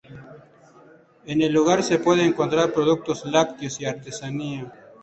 [1.25, 4.73] En el lugar se puede encontrar productos lácteos y artesanía.